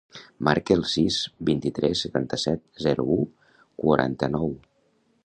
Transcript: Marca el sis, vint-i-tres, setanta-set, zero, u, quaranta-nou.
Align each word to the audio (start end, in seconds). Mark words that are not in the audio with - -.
Marca 0.47 0.77
el 0.77 0.85
sis, 0.91 1.17
vint-i-tres, 1.49 2.01
setanta-set, 2.07 2.63
zero, 2.87 3.07
u, 3.19 3.61
quaranta-nou. 3.85 4.49